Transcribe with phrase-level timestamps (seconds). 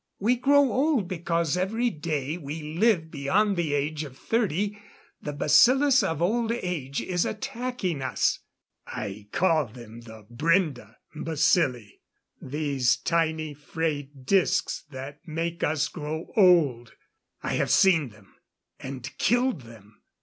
[0.17, 4.81] We grow old because every day we live beyond the age of thirty
[5.21, 8.39] the bacillus of old age is attacking us.
[8.87, 11.99] I call them the Brende bacilli
[12.41, 16.93] these tiny, frayed discs that make us grow old.
[17.43, 18.33] I have seen them
[18.79, 20.01] and killed them!"